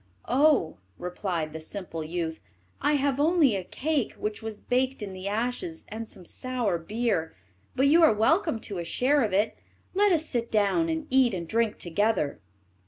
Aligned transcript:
"Oh," 0.27 0.77
replied 0.97 1.53
the 1.53 1.61
simple 1.61 2.03
youth, 2.03 2.39
"I 2.81 2.93
have 2.93 3.19
only 3.19 3.55
a 3.55 3.63
cake, 3.63 4.13
which 4.13 4.39
has 4.39 4.59
been 4.59 4.67
baked 4.67 5.03
in 5.03 5.13
the 5.13 5.27
ashes, 5.27 5.85
and 5.89 6.07
some 6.09 6.25
sour 6.25 6.79
beer; 6.79 7.35
but 7.75 7.85
you 7.85 8.01
are 8.03 8.11
welcome 8.11 8.59
to 8.61 8.79
a 8.79 8.83
share 8.83 9.21
of 9.23 9.31
it. 9.31 9.59
Let 9.93 10.11
us 10.11 10.25
sit 10.25 10.49
down, 10.49 10.89
and 10.89 11.05
eat 11.11 11.35
and 11.35 11.47
drink 11.47 11.77
together." 11.77 12.39